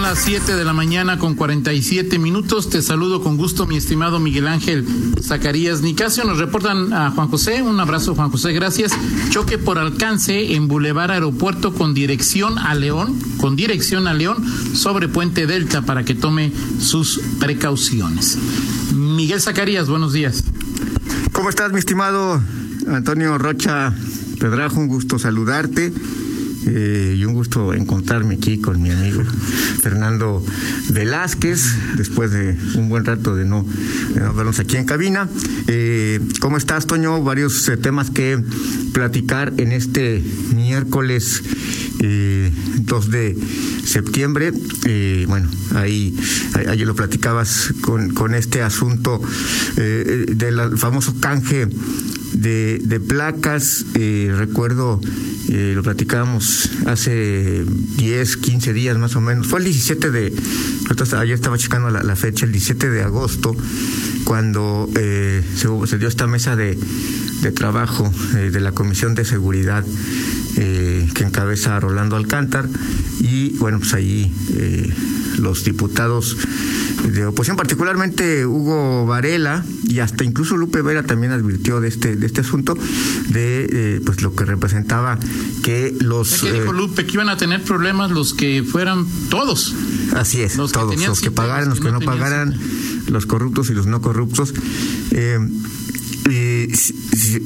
Son 0.00 0.08
las 0.08 0.24
7 0.24 0.56
de 0.56 0.64
la 0.64 0.72
mañana 0.72 1.18
con 1.18 1.34
47 1.34 2.18
minutos. 2.18 2.70
Te 2.70 2.80
saludo 2.80 3.22
con 3.22 3.36
gusto, 3.36 3.66
mi 3.66 3.76
estimado 3.76 4.18
Miguel 4.18 4.48
Ángel 4.48 4.86
Zacarías 5.22 5.82
Nicasio. 5.82 6.24
Nos 6.24 6.38
reportan 6.38 6.90
a 6.94 7.10
Juan 7.10 7.28
José. 7.28 7.60
Un 7.60 7.78
abrazo, 7.78 8.14
Juan 8.14 8.30
José. 8.30 8.54
Gracias. 8.54 8.92
Choque 9.28 9.58
por 9.58 9.76
alcance 9.76 10.54
en 10.54 10.68
Boulevard 10.68 11.10
Aeropuerto 11.10 11.74
con 11.74 11.92
dirección 11.92 12.58
a 12.58 12.74
León, 12.74 13.18
con 13.36 13.56
dirección 13.56 14.06
a 14.06 14.14
León 14.14 14.42
sobre 14.74 15.06
Puente 15.06 15.46
Delta 15.46 15.82
para 15.82 16.02
que 16.02 16.14
tome 16.14 16.50
sus 16.80 17.20
precauciones. 17.38 18.38
Miguel 18.94 19.42
Zacarías, 19.42 19.90
buenos 19.90 20.14
días. 20.14 20.44
¿Cómo 21.32 21.50
estás, 21.50 21.72
mi 21.72 21.78
estimado 21.78 22.40
Antonio 22.88 23.36
Rocha 23.36 23.92
Pedrajo? 24.38 24.80
Un 24.80 24.88
gusto 24.88 25.18
saludarte. 25.18 25.92
Eh, 26.66 27.16
y 27.18 27.24
un 27.24 27.32
gusto 27.32 27.72
encontrarme 27.72 28.34
aquí 28.34 28.58
con 28.58 28.82
mi 28.82 28.90
amigo 28.90 29.22
Fernando 29.80 30.44
Velázquez, 30.90 31.62
después 31.96 32.30
de 32.32 32.56
un 32.74 32.88
buen 32.88 33.04
rato 33.04 33.34
de 33.34 33.44
no, 33.44 33.66
vernos 34.36 34.58
aquí 34.58 34.76
en 34.76 34.84
cabina. 34.84 35.28
Eh, 35.66 36.20
¿Cómo 36.40 36.56
estás, 36.56 36.86
Toño? 36.86 37.22
Varios 37.22 37.68
eh, 37.68 37.76
temas 37.76 38.10
que 38.10 38.42
platicar 38.92 39.54
en 39.56 39.72
este 39.72 40.22
miércoles 40.54 41.42
eh, 42.00 42.52
2 42.80 43.10
de 43.10 43.36
septiembre. 43.84 44.52
Bueno, 45.26 45.48
ahí, 45.74 46.16
ahí, 46.68 46.84
lo 46.84 46.94
platicabas 46.94 47.72
con, 47.80 48.34
este 48.34 48.62
asunto 48.62 49.20
del 49.76 50.76
famoso 50.76 51.14
canje 51.20 51.68
de, 52.32 53.00
placas. 53.06 53.84
Eh, 53.94 54.32
recuerdo, 54.36 55.00
eh, 55.48 55.72
lo 55.74 55.82
platicábamos 55.82 56.70
hace 56.86 57.64
10, 57.96 58.36
15 58.36 58.72
días 58.72 58.96
más 58.98 59.16
o 59.16 59.20
menos. 59.20 59.46
Fue 59.46 59.58
el 59.58 59.64
17 59.64 60.10
de, 60.10 60.32
ayer 61.16 61.34
estaba 61.34 61.58
checando 61.58 61.90
la, 61.90 62.16
fecha, 62.16 62.46
el 62.46 62.52
17 62.52 62.90
de 62.90 63.02
agosto, 63.02 63.56
cuando 64.24 64.88
eh, 64.96 65.42
se, 65.56 65.98
dio 65.98 66.08
esta 66.08 66.26
mesa 66.26 66.56
de, 66.56 66.78
de 67.42 67.52
trabajo 67.52 68.12
eh, 68.36 68.50
de 68.50 68.60
la 68.60 68.72
Comisión 68.72 69.14
de 69.14 69.24
Seguridad 69.24 69.84
que 70.54 71.24
encabeza 71.24 71.80
Rolando 71.80 72.16
Alcántar 72.16 72.68
y 73.18 73.56
bueno 73.56 73.78
pues 73.78 73.94
ahí 73.94 74.30
los 75.40 75.64
diputados 75.64 76.36
de 77.08 77.26
oposición 77.26 77.56
particularmente 77.56 78.46
Hugo 78.46 79.06
Varela 79.06 79.64
y 79.88 80.00
hasta 80.00 80.24
incluso 80.24 80.56
Lupe 80.56 80.82
Vera 80.82 81.02
también 81.02 81.32
advirtió 81.32 81.80
de 81.80 81.88
este 81.88 82.16
de 82.16 82.26
este 82.26 82.42
asunto 82.42 82.76
de 83.28 83.66
eh, 83.70 84.00
pues 84.04 84.22
lo 84.22 84.34
que 84.34 84.44
representaba 84.44 85.18
que 85.62 85.94
los 86.00 86.40
¿Qué 86.40 86.52
dijo 86.52 86.72
Lupe 86.72 87.06
que 87.06 87.12
iban 87.14 87.28
a 87.28 87.36
tener 87.36 87.62
problemas 87.62 88.10
los 88.10 88.34
que 88.34 88.62
fueran 88.62 89.06
todos. 89.30 89.74
Así 90.14 90.42
es 90.42 90.56
los 90.56 90.72
todos 90.72 90.94
que 90.94 91.06
los 91.06 91.20
que 91.20 91.30
pagaran 91.30 91.68
los 91.68 91.80
que, 91.80 91.90
los 91.90 91.98
que 91.98 92.04
no, 92.04 92.12
no 92.12 92.18
pagaran 92.18 92.58
los 93.08 93.26
corruptos 93.26 93.70
y 93.70 93.74
los 93.74 93.86
no 93.86 94.00
corruptos. 94.00 94.54
Eh, 95.10 95.38
eh, 96.30 96.68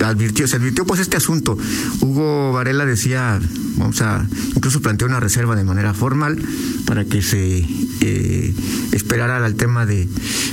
advirtió, 0.01 0.47
se 0.47 0.57
advirtió 0.57 0.85
pues 0.85 1.01
este 1.01 1.17
asunto. 1.17 1.57
Hugo 2.01 2.53
Varela 2.53 2.87
decía, 2.87 3.41
vamos 3.77 4.01
a, 4.03 4.27
incluso 4.55 4.81
planteó 4.81 5.07
una 5.07 5.21
reserva 5.21 5.57
de 5.57 5.65
manera 5.65 5.95
formal 5.95 6.41
para 6.87 7.05
que 7.05 7.23
se 7.23 7.67
eh, 8.01 8.55
esperara 8.93 9.45
al 9.45 9.55
tema 9.55 9.87
de, 9.87 10.09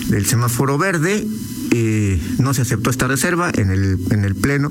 del 0.07 0.25
semáforo 0.25 0.77
verde. 0.77 1.25
Eh, 1.73 2.19
no 2.37 2.53
se 2.53 2.61
aceptó 2.63 2.89
esta 2.89 3.07
reserva 3.07 3.49
en 3.55 3.71
el, 3.71 3.97
en 4.11 4.25
el 4.25 4.35
Pleno, 4.35 4.69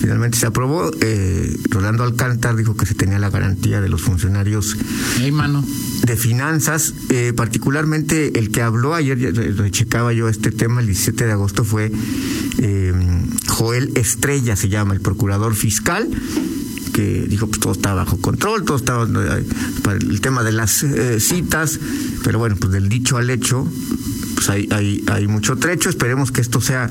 finalmente 0.00 0.36
se 0.36 0.46
aprobó. 0.46 0.90
Eh, 1.00 1.56
Rolando 1.70 2.02
Alcántar 2.02 2.56
dijo 2.56 2.76
que 2.76 2.86
se 2.86 2.94
tenía 2.94 3.18
la 3.18 3.30
garantía 3.30 3.80
de 3.80 3.88
los 3.88 4.02
funcionarios 4.02 4.76
hey, 5.18 5.30
mano. 5.30 5.64
de 6.02 6.16
finanzas, 6.16 6.94
eh, 7.08 7.32
particularmente 7.36 8.38
el 8.38 8.50
que 8.50 8.62
habló 8.62 8.94
ayer, 8.94 9.70
checaba 9.70 10.12
yo 10.12 10.28
este 10.28 10.50
tema 10.50 10.80
el 10.80 10.86
17 10.86 11.26
de 11.26 11.32
agosto, 11.32 11.64
fue 11.64 11.92
eh, 12.58 12.92
Joel 13.48 13.92
Estrella, 13.94 14.56
se 14.56 14.68
llama, 14.68 14.94
el 14.94 15.00
procurador 15.00 15.54
fiscal 15.54 16.08
que 16.92 17.26
dijo 17.28 17.46
pues 17.46 17.60
todo 17.60 17.72
está 17.72 17.94
bajo 17.94 18.18
control, 18.20 18.64
todo 18.64 18.76
estaba 18.76 19.06
para 19.82 19.96
el 19.98 20.20
tema 20.20 20.42
de 20.42 20.52
las 20.52 20.82
eh, 20.82 21.20
citas, 21.20 21.78
pero 22.24 22.38
bueno, 22.38 22.56
pues 22.56 22.72
del 22.72 22.88
dicho 22.88 23.16
al 23.16 23.30
hecho, 23.30 23.66
pues 24.34 24.50
hay, 24.50 24.68
hay, 24.70 25.04
hay 25.08 25.26
mucho 25.26 25.56
trecho, 25.56 25.88
esperemos 25.88 26.32
que 26.32 26.40
esto 26.40 26.60
sea 26.60 26.90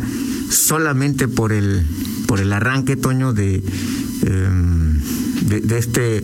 solamente 0.49 1.27
por 1.27 1.51
el 1.51 1.85
por 2.27 2.39
el 2.39 2.53
arranque, 2.53 2.95
Toño, 2.95 3.33
de, 3.33 3.55
eh, 3.55 4.49
de, 5.41 5.77
este 5.79 6.23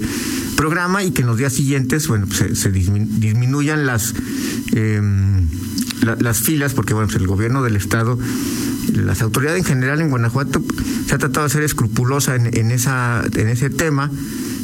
programa 0.55 1.03
y 1.03 1.11
que 1.11 1.21
en 1.21 1.27
los 1.27 1.37
días 1.37 1.53
siguientes, 1.53 2.07
bueno, 2.07 2.27
pues 2.27 2.37
se, 2.37 2.55
se 2.55 2.71
disminuyan 2.71 3.87
las 3.87 4.13
eh, 4.73 5.01
la, 6.01 6.15
las 6.19 6.41
filas, 6.41 6.73
porque 6.73 6.93
bueno, 6.93 7.07
pues 7.07 7.19
el 7.19 7.27
gobierno 7.27 7.63
del 7.63 7.75
estado 7.75 8.19
las 8.93 9.21
autoridades 9.21 9.59
en 9.59 9.65
general 9.65 10.01
en 10.01 10.09
Guanajuato 10.09 10.63
se 11.07 11.15
ha 11.15 11.17
tratado 11.17 11.45
de 11.45 11.53
ser 11.53 11.63
escrupulosa 11.63 12.35
en, 12.35 12.55
en 12.57 12.71
esa 12.71 13.23
en 13.33 13.47
ese 13.47 13.69
tema 13.69 14.11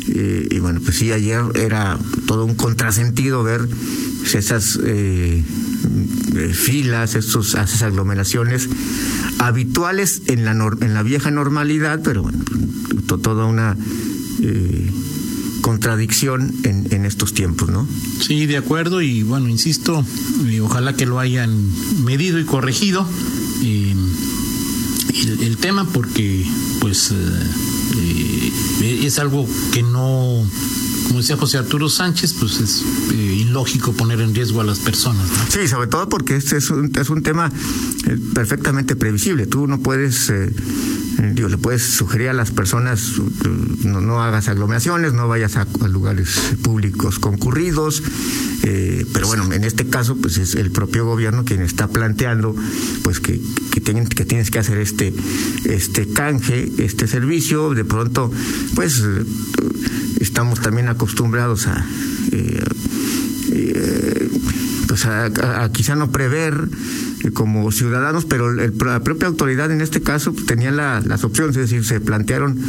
eh, 0.10 0.48
y 0.50 0.60
bueno 0.60 0.80
pues 0.84 0.98
sí 0.98 1.12
ayer 1.12 1.42
era 1.56 1.98
todo 2.28 2.46
un 2.46 2.56
contrasentido 2.56 3.44
ver 3.44 3.68
esas 4.34 4.80
eh, 4.84 5.44
filas 6.54 7.16
esos, 7.16 7.50
esas 7.50 7.82
aglomeraciones 7.82 8.70
habituales 9.40 10.24
en 10.28 10.46
la 10.46 10.52
en 10.52 10.94
la 10.94 11.04
vieja 11.04 11.32
normalidad 11.32 12.02
pero 12.04 12.24
bueno 12.24 12.40
to, 13.08 13.18
toda 13.18 13.46
una 13.46 13.76
eh, 14.42 14.92
contradicción 15.62 16.54
en, 16.64 16.88
en, 16.92 17.06
estos 17.06 17.34
tiempos, 17.34 17.70
¿no? 17.70 17.88
Sí, 18.20 18.48
de 18.48 18.58
acuerdo, 18.58 19.02
y 19.02 19.22
bueno, 19.22 19.48
insisto, 19.48 20.04
y 20.50 20.60
ojalá 20.60 20.94
que 20.94 21.06
lo 21.06 21.20
hayan 21.20 21.70
medido 22.04 22.40
y 22.40 22.46
corregido 22.46 23.08
eh, 23.62 23.96
el, 25.42 25.58
tema, 25.58 25.86
porque 25.86 26.46
pues 26.80 27.12
eh, 27.12 28.52
es 29.06 29.20
algo 29.20 29.48
que 29.72 29.84
no, 29.84 30.46
como 31.08 31.20
decía 31.20 31.36
José 31.36 31.58
Arturo 31.58 31.90
Sánchez, 31.90 32.36
pues 32.40 32.60
es 32.60 32.84
eh, 33.12 33.16
ilógico 33.16 33.94
poner 33.94 34.22
en 34.22 34.34
riesgo 34.34 34.62
a 34.62 34.64
las 34.64 34.80
personas. 34.80 35.28
¿no? 35.28 35.46
Sí, 35.50 35.68
sobre 35.68 35.88
todo 35.88 36.08
porque 36.08 36.38
este 36.38 36.58
es 36.58 36.70
un, 36.70 36.92
es 36.98 37.10
un 37.10 37.22
tema 37.22 37.52
eh, 38.08 38.18
perfectamente 38.34 38.96
previsible. 38.96 39.46
Tú 39.46 39.68
no 39.68 39.82
puedes 39.82 40.30
eh, 40.30 40.50
digo, 41.34 41.50
le 41.50 41.58
puedes 41.58 41.84
sugerir 41.84 42.30
a 42.30 42.34
las 42.34 42.52
personas 42.52 43.14
no, 43.84 44.22
hagas 44.22 44.48
aglomeraciones, 44.48 45.14
no 45.14 45.28
vayas 45.28 45.58
a 45.58 45.68
lugares 45.88 46.30
públicos 46.64 47.20
concurridos, 47.20 48.02
eh, 48.64 49.06
pero 49.14 49.28
bueno, 49.28 49.52
en 49.54 49.64
este 49.64 49.88
caso, 49.88 50.16
pues 50.18 50.38
es 50.38 50.56
el 50.56 50.72
propio 50.72 51.06
gobierno 51.06 51.46
quien 51.46 51.62
está 51.62 51.88
planteando, 51.88 52.56
pues 53.04 53.20
que, 53.20 53.40
que, 53.72 53.82
tienen, 53.82 54.08
que 54.08 54.26
tienes 54.26 54.52
que 54.52 54.60
hacer 54.60 54.78
este, 54.78 55.14
este 55.66 56.08
canje, 56.08 56.72
este 56.78 57.08
servicio, 57.08 57.74
de 57.74 57.86
pronto, 57.86 58.32
pues 58.76 59.04
estamos 60.20 60.62
también 60.62 60.88
acostumbrados 60.90 61.68
a, 61.68 61.86
eh, 62.32 62.64
eh, 63.52 64.30
pues 64.92 65.06
a, 65.06 65.28
a, 65.28 65.64
a 65.64 65.72
quizá 65.72 65.96
no 65.96 66.12
prever 66.12 66.68
como 67.34 67.72
ciudadanos, 67.72 68.26
pero 68.26 68.50
el, 68.50 68.74
la 68.78 69.00
propia 69.00 69.30
autoridad 69.30 69.72
en 69.72 69.80
este 69.80 70.02
caso 70.02 70.36
tenía 70.48 70.70
la, 70.70 71.00
las 71.00 71.24
opciones, 71.24 71.56
es 71.56 71.70
decir, 71.70 71.86
se 71.86 72.02
plantearon 72.02 72.60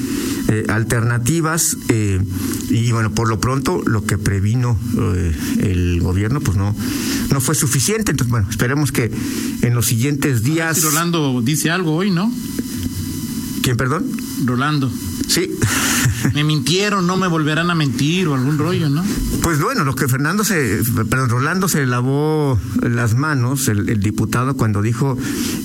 eh, 0.47 0.65
alternativas 0.69 1.77
eh, 1.89 2.21
y 2.71 2.93
bueno, 2.93 3.11
por 3.11 3.29
lo 3.29 3.41
pronto 3.41 3.83
lo 3.87 4.05
que 4.05 4.19
previno 4.19 4.79
eh, 4.97 5.37
el 5.63 6.01
gobierno 6.01 6.41
pues 6.41 6.57
no, 6.57 6.77
no 7.33 7.41
fue 7.41 7.57
suficiente. 7.57 8.13
Entonces, 8.13 8.31
bueno, 8.31 8.47
esperemos 8.49 8.93
que 8.93 9.11
en 9.63 9.75
los 9.75 9.87
siguientes 9.87 10.45
días... 10.45 10.81
Rolando 10.81 11.43
dice 11.43 11.71
algo 11.73 11.97
hoy, 11.97 12.13
¿no? 12.13 12.33
¿Quién, 13.63 13.77
perdón? 13.77 14.11
Rolando. 14.45 14.91
Sí. 15.29 15.51
me 16.35 16.45
mintieron, 16.45 17.07
no 17.07 17.17
me 17.17 17.27
volverán 17.29 17.71
a 17.71 17.75
mentir 17.75 18.29
o 18.29 18.35
algún 18.35 18.59
rollo, 18.59 18.89
¿no? 18.89 19.05
Pues 19.43 19.61
bueno, 19.61 19.85
lo 19.85 19.95
que 19.95 20.09
Fernando 20.09 20.45
se, 20.45 20.83
perdón, 21.09 21.29
Rolando 21.29 21.69
se 21.69 21.87
lavó 21.87 22.59
las 22.83 23.15
manos, 23.15 23.69
el, 23.69 23.89
el 23.89 24.01
diputado, 24.01 24.57
cuando 24.57 24.83
dijo 24.83 25.17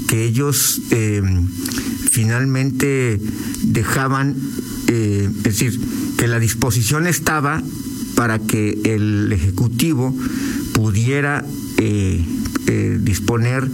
que 0.08 0.24
ellos 0.24 0.82
eh, 0.92 1.22
finalmente 2.10 3.20
dejaban, 3.62 4.36
eh, 4.88 5.30
es 5.30 5.44
decir, 5.44 5.80
que 6.18 6.28
la 6.28 6.40
disposición 6.40 7.06
estaba 7.06 7.62
para 8.16 8.40
que 8.40 8.80
el 8.86 9.32
Ejecutivo 9.32 10.16
pudiera 10.74 11.46
eh, 11.78 12.26
eh, 12.66 12.98
disponer 13.00 13.70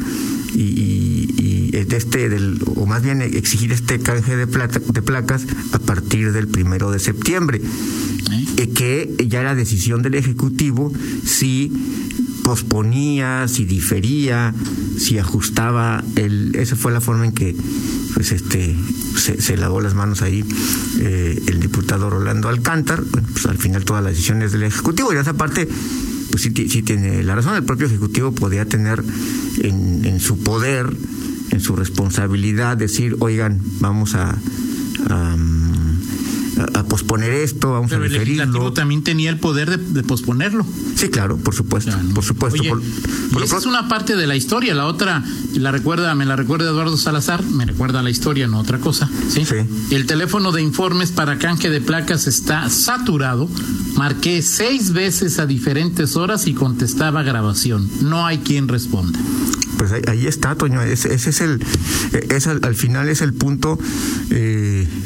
y, 0.54 0.62
y, 0.62 1.36
y, 1.38 1.84
de 1.84 1.98
este 1.98 2.30
del 2.30 2.60
o 2.76 2.86
más 2.86 3.04
bien 3.04 3.22
exigir 3.22 3.72
este 3.72 4.00
canje 4.00 4.36
de, 4.36 4.48
plata, 4.48 4.80
de 4.80 5.02
placas 5.02 5.46
a 5.72 5.80
partir 5.80 6.32
del 6.32 6.48
primero 6.48 6.92
de 6.92 7.00
septiembre 7.00 7.62
¿Eh? 8.58 8.70
que 8.70 9.16
ya 9.28 9.42
era 9.42 9.56
decisión 9.56 10.02
del 10.02 10.16
ejecutivo 10.16 10.92
si 11.26 11.72
posponía, 12.44 13.48
si 13.48 13.66
difería, 13.66 14.54
si 14.98 15.18
ajustaba, 15.18 16.04
el, 16.16 16.56
esa 16.56 16.76
fue 16.76 16.92
la 16.92 17.02
forma 17.02 17.26
en 17.26 17.32
que 17.32 17.56
pues 18.14 18.32
este 18.32 18.76
se, 19.18 19.42
se 19.42 19.58
lavó 19.58 19.82
las 19.82 19.96
manos 19.96 20.22
ahí 20.22 20.44
eh, 21.00 21.42
el 21.48 21.60
diputado 21.60 22.10
Rolando 22.10 22.50
Alcántar, 22.50 23.02
bueno, 23.12 23.28
pues 23.32 23.46
al 23.46 23.58
final 23.58 23.86
todas 23.86 24.04
las 24.04 24.14
decisiones 24.14 24.52
del 24.52 24.64
Ejecutivo 24.64 25.14
y 25.14 25.18
esa 25.18 25.34
parte 25.34 25.68
pues 26.34 26.42
sí, 26.42 26.68
sí, 26.68 26.82
tiene 26.82 27.22
la 27.22 27.36
razón, 27.36 27.54
el 27.56 27.64
propio 27.64 27.86
Ejecutivo 27.86 28.32
podía 28.32 28.66
tener 28.66 29.04
en, 29.62 30.04
en 30.04 30.20
su 30.20 30.40
poder, 30.40 30.88
en 31.52 31.60
su 31.60 31.76
responsabilidad, 31.76 32.76
decir, 32.76 33.18
oigan, 33.20 33.62
vamos 33.80 34.16
a, 34.16 34.36
a 35.12 35.38
a, 36.74 36.84
posponer 36.84 37.32
esto, 37.32 37.72
vamos 37.72 37.90
Pero 37.90 38.04
a 38.04 38.06
el 38.06 38.12
diferirlo. 38.12 38.44
legislativo 38.46 38.74
también 38.74 39.04
tenía 39.04 39.30
el 39.30 39.40
poder 39.40 39.70
de, 39.70 39.78
de 39.78 40.04
posponerlo. 40.04 40.66
Sí, 40.96 41.10
claro, 41.10 41.38
por 41.38 41.54
supuesto, 41.56 41.92
por 42.14 42.24
supuesto. 42.24 42.60
Oye, 42.62 42.70
por- 42.70 42.82
por 43.32 43.44
esa 43.44 43.58
es 43.58 43.66
una 43.66 43.88
parte 43.88 44.16
de 44.16 44.28
la 44.28 44.36
historia, 44.36 44.74
la 44.76 44.86
otra 44.86 45.24
la 45.56 45.72
recuerda, 45.72 46.14
me 46.16 46.26
la 46.26 46.36
recuerda 46.36 46.70
Eduardo 46.70 46.98
Salazar, 46.98 47.44
me 47.44 47.66
recuerda 47.66 48.02
la 48.04 48.10
historia, 48.10 48.48
no 48.48 48.60
otra 48.60 48.78
cosa. 48.80 49.10
¿sí? 49.30 49.44
Sí. 49.46 49.56
El 49.96 50.06
teléfono 50.06 50.52
de 50.52 50.62
informes 50.62 51.12
para 51.12 51.38
canje 51.40 51.70
de 51.70 51.82
placas 51.82 52.28
está 52.28 52.70
saturado. 52.70 53.50
Marqué 53.96 54.42
seis 54.42 54.92
veces 54.94 55.40
a 55.40 55.46
diferentes 55.46 56.16
horas 56.16 56.48
y 56.48 56.54
contestaba 56.54 57.24
grabación. 57.24 57.90
No 58.02 58.26
hay 58.26 58.40
quien 58.40 58.68
responda. 58.68 59.20
Pues 59.78 59.92
ahí, 59.92 60.02
ahí 60.08 60.28
está, 60.28 60.56
Toño. 60.56 60.82
Ese, 60.82 61.14
ese 61.14 61.32
es 61.32 61.42
el, 61.42 61.62
eh, 62.14 62.28
es 62.32 62.48
al, 62.48 62.60
al 62.64 62.76
final 62.76 63.10
es 63.10 63.22
el 63.22 63.34
punto 63.34 63.78
eh, 64.30 64.63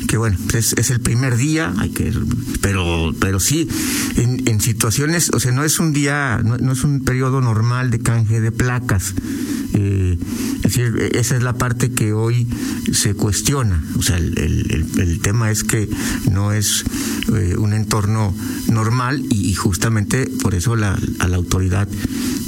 que 0.08 0.18
bueno, 0.18 0.38
es, 0.54 0.74
es 0.74 0.90
el 0.92 1.00
primer 1.00 1.38
día, 1.38 1.74
hay 1.78 1.90
que, 1.90 2.14
pero, 2.62 3.14
pero 3.20 3.40
sí, 3.40 3.68
en, 4.16 4.60
situaciones, 4.62 5.30
o 5.34 5.40
sea, 5.40 5.52
no 5.52 5.64
es 5.64 5.80
un 5.80 5.94
día, 5.94 6.42
no, 6.44 6.72
es 6.74 6.84
un 6.84 7.02
periodo 7.02 7.40
normal 7.42 7.90
de 7.92 8.00
canje 8.00 8.42
de 8.42 8.52
placas. 8.52 9.14
Eh, 9.74 10.18
es 10.58 10.62
decir, 10.64 11.10
esa 11.14 11.38
es 11.38 11.44
la 11.44 11.54
parte 11.54 11.92
que 11.92 12.12
hoy 12.12 12.48
se 12.92 13.14
cuestiona. 13.14 13.84
O 13.98 14.02
sea, 14.02 14.18
el- 14.18 14.90
el 14.98 15.20
tema 15.22 15.52
es 15.52 15.64
que 15.64 15.88
no 16.32 16.52
es 16.52 16.84
eh, 17.36 17.56
un 17.58 17.74
entorno 17.74 18.36
normal 18.70 19.24
y, 19.30 19.50
y 19.50 19.54
justamente 19.54 20.28
por 20.42 20.56
eso 20.56 20.76
la, 20.76 20.98
a 21.20 21.28
la 21.28 21.36
autoridad 21.38 21.88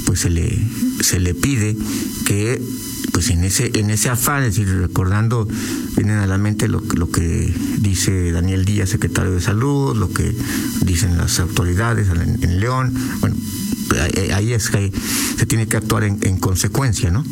pues 0.06 0.20
se 0.20 0.30
le 0.30 0.58
se 1.00 1.20
le 1.20 1.34
pide 1.34 1.76
que 2.26 2.60
pues 3.12 3.30
en 3.30 3.44
ese 3.44 3.70
en 3.78 3.90
ese 3.90 4.08
afán, 4.08 4.42
es 4.44 4.56
decir, 4.56 4.68
recordando 4.78 5.46
vienen 5.96 6.18
a 6.18 6.26
la 6.26 6.38
mente 6.38 6.68
lo, 6.68 6.82
que- 6.86 6.96
lo 6.96 7.10
que 7.10 7.52
dice 7.78 8.32
Daniel 8.32 8.64
Díaz, 8.64 8.90
secretario 8.90 9.32
de 9.32 9.40
Salud, 9.40 9.96
lo 9.96 10.12
que 10.12 10.34
dicen 10.84 11.16
las 11.18 11.40
autoridades 11.40 12.08
en, 12.08 12.42
en 12.42 12.60
León, 12.60 12.94
bueno, 13.20 13.34
ahí- 14.00 14.30
ahí 14.30 14.52
es 14.52 14.70
que 14.70 14.92
se 15.38 15.46
tiene 15.46 15.66
que 15.66 15.76
actuar 15.76 16.04
en, 16.04 16.18
en 16.22 16.38
consecuencia, 16.38 17.10
¿no? 17.10 17.24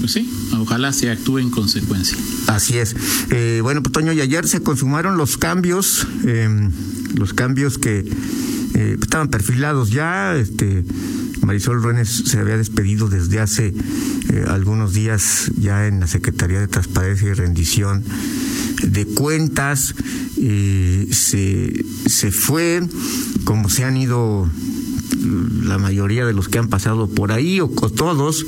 Pues 0.00 0.12
sí, 0.12 0.30
ojalá 0.58 0.92
se 0.94 1.10
actúe 1.10 1.38
en 1.40 1.50
consecuencia. 1.50 2.16
Así 2.46 2.78
es. 2.78 2.96
Eh, 3.30 3.60
bueno, 3.62 3.82
pues 3.82 3.92
Toño, 3.92 4.12
y 4.14 4.20
ayer 4.22 4.48
se 4.48 4.62
consumaron 4.62 5.18
los 5.18 5.36
cambios, 5.36 6.06
eh, 6.24 6.48
los 7.16 7.34
cambios 7.34 7.76
que 7.76 8.08
eh, 8.74 8.96
estaban 8.98 9.28
perfilados 9.28 9.90
ya. 9.90 10.36
Este, 10.36 10.84
Marisol 11.42 11.82
Ruénes 11.82 12.08
se 12.26 12.38
había 12.38 12.56
despedido 12.56 13.08
desde 13.08 13.40
hace 13.40 13.74
eh, 14.32 14.44
algunos 14.48 14.92
días 14.92 15.50
ya 15.58 15.86
en 15.86 16.00
la 16.00 16.06
Secretaría 16.06 16.60
de 16.60 16.68
Transparencia 16.68 17.28
y 17.28 17.32
Rendición 17.34 18.04
de 18.82 19.06
Cuentas. 19.06 19.94
Se, 20.40 21.84
se 22.06 22.32
fue, 22.32 22.82
como 23.44 23.68
se 23.68 23.84
han 23.84 23.98
ido 23.98 24.48
la 25.62 25.78
mayoría 25.78 26.24
de 26.24 26.32
los 26.32 26.48
que 26.48 26.58
han 26.58 26.68
pasado 26.68 27.08
por 27.08 27.32
ahí, 27.32 27.60
o, 27.60 27.66
o 27.66 27.90
todos, 27.90 28.46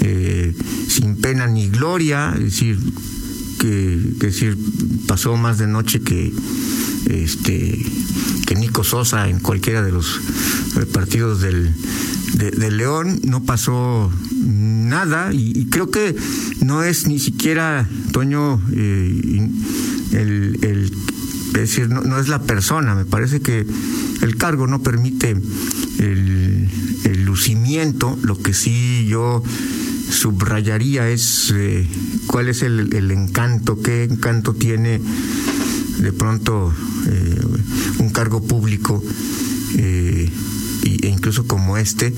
eh, 0.00 0.54
sin 0.88 1.16
pena 1.16 1.46
ni 1.46 1.68
gloria, 1.68 2.34
es 2.36 2.44
decir, 2.44 2.78
que, 3.58 4.14
que 4.20 4.26
decir, 4.26 4.58
pasó 5.06 5.36
más 5.36 5.58
de 5.58 5.66
noche 5.66 6.00
que 6.00 6.32
este 7.06 7.78
que 8.46 8.54
Nico 8.54 8.84
Sosa 8.84 9.28
en 9.28 9.38
cualquiera 9.38 9.82
de 9.82 9.92
los 9.92 10.20
eh, 10.76 10.86
partidos 10.86 11.40
del 11.40 11.74
de, 12.34 12.70
León 12.70 13.20
no 13.24 13.44
pasó 13.44 14.10
nada 14.44 15.32
y, 15.32 15.66
creo 15.66 15.90
que 15.90 16.16
no 16.60 16.82
es 16.82 17.06
ni 17.06 17.18
siquiera 17.18 17.88
Toño 18.12 18.60
eh, 18.72 19.50
el, 20.12 20.92
es 21.48 21.52
decir, 21.52 21.88
no, 21.90 22.00
no 22.02 22.18
es 22.18 22.28
la 22.28 22.42
persona, 22.42 22.94
me 22.94 23.04
parece 23.04 23.40
que 23.40 23.66
el 24.22 24.36
cargo 24.36 24.66
no 24.66 24.82
permite 24.82 25.36
el, 25.98 26.68
el 27.04 27.24
lucimiento, 27.24 28.18
lo 28.22 28.38
que 28.38 28.54
sí 28.54 29.06
yo 29.06 29.42
subrayaría 30.10 31.08
es 31.08 31.52
eh, 31.54 31.86
cuál 32.26 32.48
es 32.48 32.62
el, 32.62 32.94
el 32.94 33.10
encanto, 33.10 33.80
qué 33.80 34.04
encanto 34.04 34.54
tiene 34.54 35.00
de 35.98 36.12
pronto 36.12 36.74
eh, 37.06 37.40
un 37.98 38.10
cargo 38.10 38.42
público 38.42 39.02
eh, 39.76 40.30
e 40.84 41.06
incluso 41.06 41.46
como 41.46 41.76
este 41.76 42.12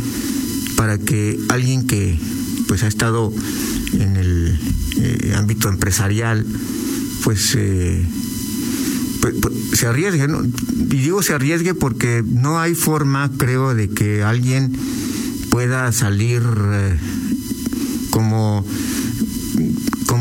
para 0.76 0.98
que 0.98 1.38
alguien 1.48 1.86
que 1.86 2.18
pues 2.66 2.82
ha 2.82 2.88
estado 2.88 3.32
en 3.92 4.16
el 4.16 4.58
eh, 4.96 5.34
ámbito 5.36 5.68
empresarial 5.68 6.44
pues 7.22 7.56
pues, 9.20 9.34
pues, 9.40 9.54
se 9.72 9.86
arriesgue, 9.86 10.28
y 10.90 10.96
digo 10.96 11.22
se 11.22 11.32
arriesgue 11.32 11.74
porque 11.74 12.22
no 12.26 12.60
hay 12.60 12.74
forma, 12.74 13.30
creo, 13.38 13.74
de 13.74 13.88
que 13.88 14.22
alguien 14.22 14.76
pueda 15.48 15.90
salir 15.92 16.42
como 18.10 18.66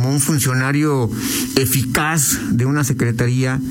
como 0.04 0.16
un 0.16 0.20
funcionario 0.20 1.10
eficaz 1.56 2.38
de 2.50 2.66
una 2.66 2.84
secretaría 2.84 3.62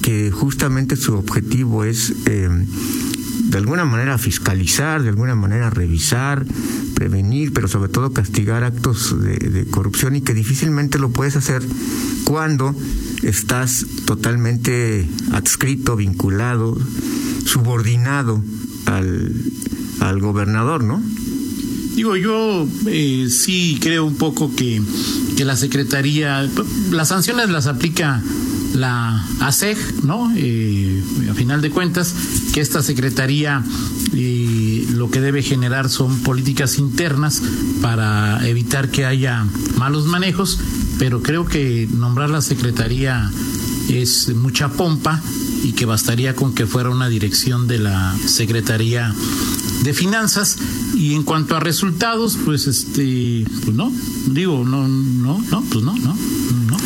que 0.00 0.30
justamente 0.30 0.96
su 0.96 1.12
objetivo 1.12 1.84
es 1.84 2.14
eh, 2.24 2.48
de 2.48 3.58
alguna 3.58 3.84
manera 3.84 4.16
fiscalizar, 4.16 5.02
de 5.02 5.10
alguna 5.10 5.34
manera 5.34 5.68
revisar, 5.68 6.46
prevenir, 6.94 7.52
pero 7.52 7.68
sobre 7.68 7.90
todo 7.90 8.14
castigar 8.14 8.64
actos 8.64 9.22
de, 9.22 9.36
de 9.36 9.66
corrupción 9.66 10.16
y 10.16 10.22
que 10.22 10.32
difícilmente 10.32 10.98
lo 10.98 11.10
puedes 11.10 11.36
hacer 11.36 11.62
cuando 12.24 12.74
estás 13.22 13.84
totalmente 14.06 15.06
adscrito, 15.32 15.96
vinculado, 15.96 16.78
subordinado 17.44 18.42
al, 18.86 19.34
al 20.00 20.18
gobernador, 20.20 20.82
¿no? 20.82 21.02
Digo, 21.94 22.16
yo 22.16 22.66
eh, 22.88 23.28
sí 23.30 23.78
creo 23.80 24.04
un 24.04 24.16
poco 24.16 24.52
que, 24.56 24.82
que 25.36 25.44
la 25.44 25.56
Secretaría, 25.56 26.48
las 26.90 27.08
sanciones 27.08 27.50
las 27.50 27.66
aplica 27.66 28.22
la 28.74 29.24
ASEG, 29.40 29.78
¿no? 30.04 30.32
Eh, 30.36 31.02
a 31.30 31.34
final 31.34 31.60
de 31.60 31.70
cuentas, 31.70 32.14
que 32.52 32.60
esta 32.60 32.82
Secretaría 32.82 33.62
eh, 34.14 34.86
lo 34.90 35.10
que 35.10 35.20
debe 35.20 35.42
generar 35.42 35.88
son 35.88 36.20
políticas 36.20 36.78
internas 36.78 37.42
para 37.80 38.46
evitar 38.48 38.90
que 38.90 39.06
haya 39.06 39.46
malos 39.76 40.06
manejos, 40.06 40.58
pero 40.98 41.22
creo 41.22 41.46
que 41.46 41.88
nombrar 41.92 42.30
la 42.30 42.42
Secretaría 42.42 43.30
es 43.88 44.34
mucha 44.34 44.68
pompa 44.70 45.22
y 45.64 45.72
que 45.72 45.86
bastaría 45.86 46.36
con 46.36 46.54
que 46.54 46.66
fuera 46.66 46.90
una 46.90 47.08
dirección 47.08 47.66
de 47.66 47.78
la 47.78 48.14
Secretaría 48.26 49.12
de 49.82 49.92
Finanzas 49.94 50.56
y 50.94 51.14
en 51.14 51.24
cuanto 51.24 51.56
a 51.56 51.60
resultados 51.60 52.38
pues 52.44 52.66
este 52.68 53.44
pues 53.64 53.74
no 53.74 53.90
digo 54.28 54.64
no 54.64 54.86
no 54.86 55.42
no 55.50 55.62
pues 55.70 55.84
no 55.84 55.94
no 55.96 56.14
no 56.68 56.76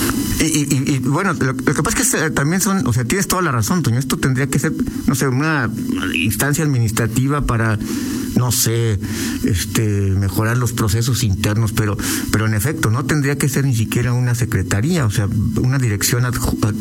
Y, 0.40 0.44
y- 0.44 0.94
y, 0.94 0.98
bueno, 1.00 1.32
lo, 1.34 1.46
lo 1.52 1.56
que 1.74 1.82
pasa 1.82 1.98
es 2.00 2.10
que 2.14 2.30
también 2.30 2.60
son, 2.60 2.86
o 2.86 2.92
sea, 2.92 3.04
tienes 3.04 3.26
toda 3.26 3.42
la 3.42 3.50
razón, 3.50 3.82
Toño. 3.82 3.98
Esto 3.98 4.18
tendría 4.18 4.46
que 4.46 4.60
ser, 4.60 4.72
no 5.08 5.16
sé, 5.16 5.26
una 5.26 5.68
instancia 6.14 6.62
administrativa 6.62 7.44
para, 7.44 7.76
no 8.36 8.52
sé, 8.52 9.00
este, 9.42 9.82
mejorar 10.16 10.56
los 10.56 10.72
procesos 10.72 11.24
internos, 11.24 11.72
pero, 11.72 11.96
pero 12.30 12.46
en 12.46 12.54
efecto, 12.54 12.88
no 12.88 13.04
tendría 13.04 13.36
que 13.36 13.48
ser 13.48 13.64
ni 13.64 13.74
siquiera 13.74 14.12
una 14.12 14.36
secretaría, 14.36 15.06
o 15.06 15.10
sea, 15.10 15.26
una 15.60 15.78
dirección 15.78 16.22
adju- 16.22 16.56
ad- 16.64 16.76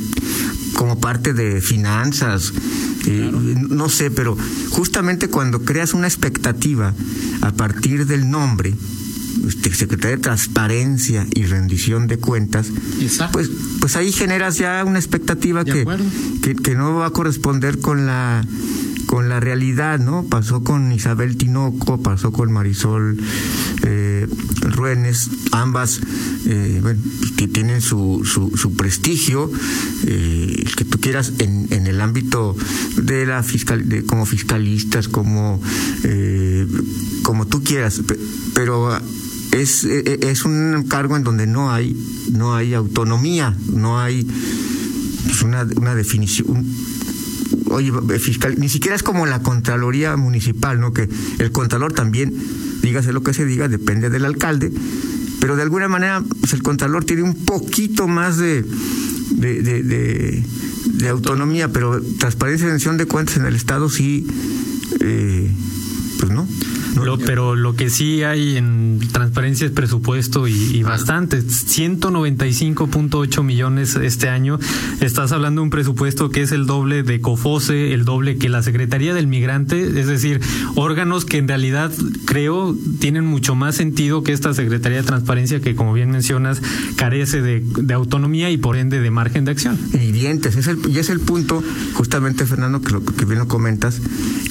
como 0.77 0.99
parte 0.99 1.33
de 1.33 1.59
finanzas, 1.59 2.53
eh, 3.07 3.31
no 3.69 3.89
sé, 3.89 4.11
pero 4.11 4.37
justamente 4.69 5.27
cuando 5.27 5.63
creas 5.63 5.93
una 5.93 6.07
expectativa 6.07 6.93
a 7.41 7.51
partir 7.51 8.05
del 8.05 8.29
nombre, 8.29 8.75
este, 9.47 9.73
Secretaría 9.73 10.17
de 10.17 10.21
Transparencia 10.21 11.25
y 11.33 11.45
Rendición 11.45 12.05
de 12.05 12.19
Cuentas, 12.19 12.67
Exacto. 13.01 13.33
pues, 13.33 13.49
pues 13.81 13.95
ahí 13.95 14.11
generas 14.11 14.57
ya 14.57 14.83
una 14.85 14.99
expectativa 14.99 15.65
que, 15.65 15.85
que 16.63 16.75
no 16.75 16.95
va 16.95 17.07
a 17.07 17.09
corresponder 17.09 17.79
con 17.79 18.05
la 18.05 18.45
con 19.07 19.29
la 19.29 19.39
realidad, 19.39 19.99
¿no? 19.99 20.25
Pasó 20.25 20.63
con 20.63 20.91
Isabel 20.91 21.37
Tinoco, 21.37 21.99
pasó 22.03 22.31
con 22.31 22.51
Marisol 22.51 23.17
eh, 23.83 24.27
Ruénes, 24.61 25.29
ambas 25.51 26.01
eh, 26.45 26.79
bueno, 26.81 27.01
que 27.37 27.47
tienen 27.47 27.81
su, 27.81 28.21
su, 28.23 28.55
su 28.55 28.75
prestigio, 28.75 29.49
eh, 30.05 30.63
que 30.75 30.85
tú 30.85 30.99
quieras, 30.99 31.33
en, 31.39 31.67
en 31.71 31.87
el 31.87 32.01
ámbito 32.01 32.55
de 32.97 33.25
la 33.25 33.43
fiscal, 33.43 33.87
de, 33.87 34.03
como 34.05 34.25
fiscalistas, 34.25 35.07
como 35.07 35.61
eh, 36.03 36.67
como 37.23 37.47
tú 37.47 37.63
quieras, 37.63 38.01
pero 38.53 38.97
es, 39.51 39.85
e, 39.85 40.19
es 40.21 40.43
un 40.45 40.85
cargo 40.87 41.15
en 41.15 41.23
donde 41.23 41.47
no 41.47 41.71
hay, 41.71 41.95
no 42.31 42.55
hay 42.55 42.73
autonomía, 42.73 43.55
no 43.71 43.99
hay 43.99 44.27
pues, 45.25 45.41
una, 45.43 45.65
una 45.75 45.95
definición. 45.95 46.65
Oye, 47.69 47.91
fiscal, 48.19 48.55
ni 48.59 48.69
siquiera 48.69 48.95
es 48.95 49.03
como 49.03 49.25
la 49.25 49.41
Contraloría 49.41 50.15
Municipal, 50.17 50.79
¿no? 50.79 50.93
Que 50.93 51.09
el 51.39 51.51
Contralor 51.51 51.93
también, 51.93 52.33
dígase 52.81 53.13
lo 53.13 53.23
que 53.23 53.33
se 53.33 53.45
diga, 53.45 53.67
depende 53.67 54.09
del 54.09 54.25
alcalde, 54.25 54.71
pero 55.39 55.55
de 55.55 55.63
alguna 55.63 55.87
manera 55.87 56.23
pues, 56.41 56.53
el 56.53 56.63
Contralor 56.63 57.05
tiene 57.05 57.23
un 57.23 57.33
poquito 57.33 58.07
más 58.07 58.37
de, 58.37 58.63
de, 59.31 60.43
autonomía, 61.09 61.71
pero 61.71 62.01
transparencia 62.19 62.67
y 62.67 62.97
de 62.97 63.05
cuentas 63.05 63.37
en 63.37 63.45
el 63.45 63.55
Estado 63.55 63.89
sí, 63.89 64.27
eh, 64.99 65.49
pues 66.19 66.31
no 66.31 66.47
pero 67.25 67.55
lo 67.55 67.75
que 67.75 67.89
sí 67.89 68.23
hay 68.23 68.57
en 68.57 68.99
transparencia 69.11 69.65
es 69.65 69.71
presupuesto 69.71 70.47
y, 70.47 70.83
bastante. 70.83 71.41
195.8 71.41 73.43
millones 73.43 73.95
este 73.95 74.29
año. 74.29 74.59
Estás 75.01 75.31
hablando 75.31 75.61
de 75.61 75.63
un 75.63 75.69
presupuesto 75.69 76.29
que 76.29 76.41
es 76.41 76.51
el 76.51 76.65
doble 76.65 77.03
de 77.03 77.21
COFOSE, 77.21 77.93
el 77.93 78.05
doble 78.05 78.37
que 78.37 78.49
la 78.49 78.63
Secretaría 78.63 79.13
del 79.13 79.27
Migrante, 79.27 79.99
es 79.99 80.07
decir, 80.07 80.41
órganos 80.75 81.25
que 81.25 81.37
en 81.37 81.47
realidad 81.47 81.91
creo 82.25 82.75
tienen 82.99 83.25
mucho 83.25 83.55
más 83.55 83.75
sentido 83.75 84.23
que 84.23 84.31
esta 84.31 84.53
Secretaría 84.53 84.99
de 84.99 85.03
Transparencia 85.03 85.59
que, 85.59 85.75
como 85.75 85.93
bien 85.93 86.11
mencionas, 86.11 86.61
carece 86.95 87.41
de, 87.41 87.63
autonomía 87.93 88.51
y 88.51 88.57
por 88.57 88.77
ende 88.77 88.99
de 88.99 89.11
margen 89.11 89.45
de 89.45 89.51
acción. 89.51 89.77
Y 89.93 90.11
dientes, 90.11 90.55
es 90.55 90.67
el, 90.67 90.79
y 90.89 90.99
es 90.99 91.09
el 91.09 91.19
punto, 91.19 91.63
justamente, 91.93 92.45
Fernando, 92.45 92.81
que, 92.81 92.91
lo, 92.91 93.03
que 93.03 93.25
bien 93.25 93.39
lo 93.39 93.47
comentas, 93.47 94.01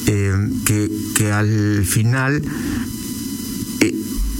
eh, 0.06 0.32
que, 0.64 0.90
que 1.16 1.32
al 1.32 1.84
final 1.84 2.25
eh, 2.34 3.94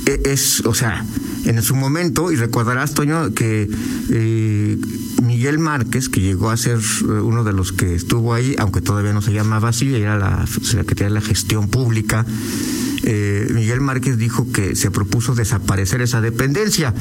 eh, 0.06 0.20
es, 0.24 0.60
o 0.64 0.74
sea, 0.74 1.04
en 1.44 1.62
su 1.62 1.74
momento, 1.74 2.32
y 2.32 2.36
recordarás, 2.36 2.94
Toño, 2.94 3.32
que 3.34 3.68
eh, 4.10 4.78
Miguel 5.22 5.58
Márquez, 5.58 6.08
que 6.08 6.20
llegó 6.20 6.50
a 6.50 6.56
ser 6.56 6.78
uno 7.04 7.44
de 7.44 7.52
los 7.52 7.72
que 7.72 7.94
estuvo 7.94 8.34
ahí, 8.34 8.54
aunque 8.58 8.80
todavía 8.80 9.12
no 9.12 9.22
se 9.22 9.32
llamaba 9.32 9.70
así, 9.70 9.94
era 9.94 10.16
la 10.16 10.46
Secretaría 10.46 11.06
de 11.06 11.14
la 11.14 11.20
Gestión 11.20 11.68
Pública, 11.68 12.24
Miguel 13.54 13.80
Márquez 13.80 14.18
dijo 14.18 14.50
que 14.50 14.74
se 14.74 14.90
propuso 14.90 15.36
desaparecer 15.36 16.02
esa 16.02 16.20
dependencia. 16.20 16.92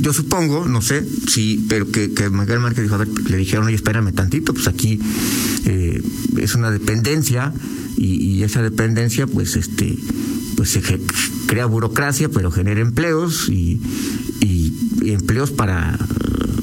Yo 0.00 0.12
supongo, 0.12 0.68
no 0.68 0.80
sé, 0.80 1.04
sí, 1.26 1.66
pero 1.68 1.90
que, 1.90 2.08
Miguel 2.30 2.60
Márquez 2.60 2.84
dijo, 2.84 2.94
a 2.94 2.98
ver, 2.98 3.08
le 3.08 3.36
dijeron, 3.38 3.66
oye, 3.66 3.74
espérame 3.74 4.12
tantito, 4.12 4.54
pues 4.54 4.68
aquí 4.68 5.00
es 5.64 6.54
una 6.54 6.70
dependencia 6.70 7.52
y, 7.96 8.42
esa 8.42 8.62
dependencia 8.62 9.26
pues 9.26 9.56
este 9.56 9.96
pues 10.56 10.70
se 10.70 10.82
crea 11.46 11.66
burocracia 11.66 12.28
pero 12.28 12.50
genera 12.50 12.80
empleos 12.80 13.48
y, 13.48 13.80
empleos 15.02 15.50
para 15.50 15.98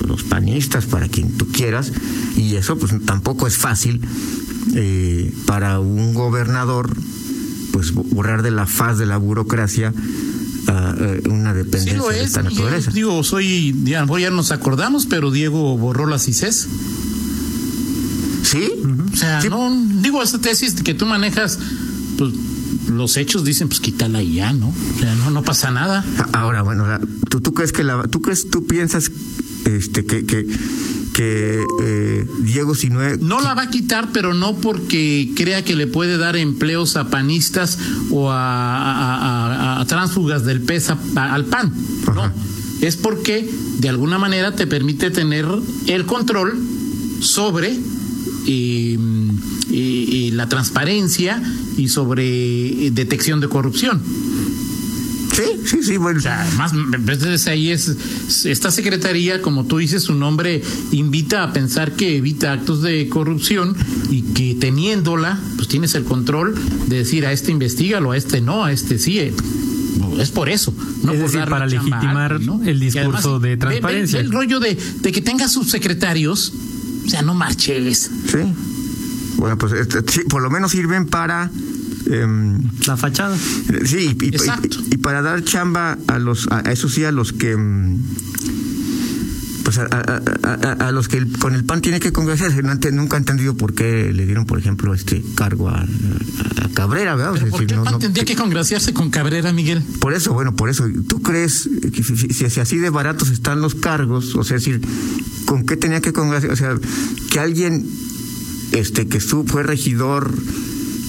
los 0.07 0.23
panistas 0.23 0.85
para 0.85 1.07
quien 1.07 1.31
tú 1.37 1.47
quieras 1.47 1.91
y 2.35 2.55
eso 2.55 2.77
pues 2.77 2.93
tampoco 3.05 3.47
es 3.47 3.57
fácil 3.57 4.01
eh, 4.75 5.31
para 5.45 5.79
un 5.79 6.13
gobernador 6.13 6.89
pues 7.71 7.93
borrar 7.93 8.41
de 8.41 8.51
la 8.51 8.67
faz 8.67 8.97
de 8.97 9.05
la 9.05 9.17
burocracia 9.17 9.93
uh, 10.67 11.29
una 11.29 11.53
dependencia 11.53 12.01
de 12.09 12.23
esta 12.23 12.43
naturaleza. 12.43 12.91
Digo, 12.91 13.23
soy, 13.23 13.75
ya, 13.83 14.05
ya 14.19 14.29
nos 14.29 14.51
acordamos, 14.51 15.05
pero 15.05 15.31
Diego 15.31 15.77
borró 15.77 16.05
la 16.05 16.19
CICES. 16.19 16.67
¿Sí? 18.51 18.69
O 19.13 19.15
sea, 19.15 19.41
no, 19.49 19.71
digo, 20.01 20.21
esa 20.21 20.39
tesis 20.39 20.73
que 20.75 20.93
tú 20.93 21.05
manejas, 21.05 21.57
pues 22.17 22.33
los 22.89 23.15
hechos 23.15 23.45
dicen, 23.45 23.69
pues 23.69 23.79
quítala 23.79 24.21
y 24.21 24.35
ya, 24.35 24.51
¿no? 24.51 24.69
O 24.69 24.99
sea, 24.99 25.15
no, 25.15 25.29
no 25.29 25.41
pasa 25.43 25.71
nada. 25.71 26.03
Ahora, 26.33 26.61
bueno, 26.61 26.85
¿tú, 27.29 27.39
tú 27.39 27.53
crees 27.53 27.71
que 27.71 27.83
la, 27.83 28.03
tú 28.07 28.21
crees, 28.21 28.49
tú 28.49 28.65
piensas 28.65 29.09
este, 29.65 30.05
que, 30.05 30.25
que, 30.25 30.45
que 31.13 31.63
eh, 31.81 32.27
Diego 32.39 32.75
Sinue... 32.75 33.17
No 33.19 33.39
la 33.39 33.53
va 33.53 33.63
a 33.63 33.69
quitar, 33.69 34.09
pero 34.11 34.33
no 34.33 34.57
porque 34.57 35.31
crea 35.35 35.63
que 35.63 35.75
le 35.75 35.87
puede 35.87 36.17
dar 36.17 36.35
empleos 36.35 36.95
a 36.97 37.09
panistas 37.09 37.77
o 38.09 38.31
a, 38.31 39.79
a, 39.79 39.85
tránsfugas 39.85 40.43
del 40.43 40.61
pez 40.61 40.89
al 41.15 41.45
pan. 41.45 41.73
No, 42.13 42.31
es 42.81 42.97
porque 42.97 43.49
de 43.79 43.89
alguna 43.89 44.17
manera 44.17 44.55
te 44.55 44.67
permite 44.67 45.11
tener 45.11 45.45
el 45.87 46.05
control 46.05 46.59
sobre 47.21 47.79
y, 48.45 50.31
la 50.33 50.47
transparencia 50.47 51.41
y 51.77 51.87
sobre 51.89 52.87
eh, 52.87 52.91
detección 52.91 53.39
de 53.39 53.47
corrupción. 53.47 54.01
Sí, 55.33 55.43
sí, 55.65 55.83
sí, 55.83 55.97
bueno. 55.97 56.19
O 56.19 56.21
sea, 56.21 56.45
más, 56.57 56.73
entonces 56.73 57.47
ahí 57.47 57.69
es, 57.69 58.45
esta 58.45 58.69
secretaría, 58.69 59.41
como 59.41 59.65
tú 59.65 59.77
dices, 59.77 60.03
su 60.03 60.13
nombre 60.13 60.61
invita 60.91 61.43
a 61.43 61.53
pensar 61.53 61.93
que 61.93 62.17
evita 62.17 62.51
actos 62.53 62.81
de 62.81 63.07
corrupción 63.07 63.75
y 64.09 64.21
que 64.21 64.55
teniéndola, 64.55 65.39
pues 65.55 65.67
tienes 65.67 65.95
el 65.95 66.03
control 66.03 66.55
de 66.87 66.97
decir 66.97 67.25
a 67.25 67.31
este 67.31 67.51
investigalo, 67.51 68.11
a 68.11 68.17
este 68.17 68.41
no, 68.41 68.65
a 68.65 68.71
este 68.71 68.99
sí. 68.99 69.19
Eh, 69.19 69.33
es 70.19 70.31
por 70.31 70.49
eso, 70.49 70.73
no 71.03 71.13
es 71.13 71.19
decir, 71.19 71.45
para 71.45 71.65
legitimar 71.65 72.39
el 72.65 72.79
discurso 72.79 73.39
de 73.39 73.57
transparencia. 73.57 74.19
el 74.19 74.31
rollo 74.31 74.59
de, 74.59 74.75
de 74.75 75.11
que 75.11 75.21
tenga 75.21 75.47
subsecretarios 75.47 76.53
o 77.05 77.09
sea, 77.09 77.21
no 77.21 77.33
marches. 77.33 78.09
Sí. 78.27 78.53
Bueno, 79.37 79.57
pues 79.57 79.73
este, 79.73 80.01
por 80.25 80.41
lo 80.41 80.49
menos 80.49 80.71
sirven 80.71 81.07
para 81.07 81.49
em, 82.05 82.61
la 82.85 82.97
fachada. 82.97 83.37
Sí, 83.85 84.15
y, 84.21 84.97
para 84.97 85.21
dar 85.21 85.43
chamba 85.43 85.97
a 86.07 86.19
los, 86.19 86.47
a, 86.51 86.59
eso 86.71 86.89
sí, 86.89 87.03
a 87.03 87.11
los 87.11 87.33
que 87.33 87.51
em, 87.51 87.97
pues 89.73 89.87
a, 89.89 90.91
los 90.91 91.07
que 91.07 91.25
con 91.39 91.55
el 91.55 91.63
PAN 91.63 91.81
tiene 91.81 91.99
que 91.99 92.11
congraciarse. 92.11 92.61
nunca 92.91 93.15
he 93.15 93.19
entendido 93.19 93.55
por 93.55 93.73
qué 93.73 94.11
le 94.13 94.25
dieron, 94.25 94.45
por 94.45 94.59
ejemplo, 94.59 94.93
este 94.93 95.23
cargo 95.35 95.69
a, 95.69 95.85
Cabrera, 96.73 97.15
¿verdad? 97.15 97.39
¿Por 97.49 97.65
qué 97.65 97.73
el 97.75 97.81
PAN 97.81 97.99
tendría 97.99 98.25
que 98.25 98.35
congraciarse 98.35 98.93
con 98.93 99.09
Cabrera, 99.09 99.53
Miguel? 99.53 99.81
Por 99.99 100.13
eso, 100.13 100.33
bueno, 100.33 100.55
por 100.55 100.69
eso. 100.69 100.85
¿Tú 101.07 101.21
crees 101.21 101.69
que 101.93 102.03
si, 102.03 102.59
así 102.59 102.77
de 102.77 102.89
baratos 102.89 103.29
están 103.29 103.61
los 103.61 103.75
cargos, 103.75 104.35
o 104.35 104.43
sea, 104.43 104.57
es 104.57 104.65
decir, 104.65 104.81
¿con 105.45 105.65
qué 105.65 105.77
tenía 105.77 106.01
que 106.01 106.11
congraciarse? 106.11 106.53
O 106.53 106.55
sea, 106.55 106.77
que 107.29 107.39
alguien 107.39 107.85
este 108.73 109.07
que 109.07 109.19
fue 109.19 109.63
regidor 109.63 110.33